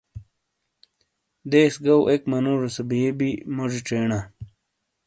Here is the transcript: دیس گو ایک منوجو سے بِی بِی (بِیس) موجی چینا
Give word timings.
دیس 1.51 1.73
گو 1.85 1.95
ایک 2.09 2.21
منوجو 2.31 2.69
سے 2.75 2.83
بِی 2.89 2.99
بِی 3.05 3.11
(بِیس) 3.33 3.39
موجی 3.55 3.79
چینا 3.87 4.19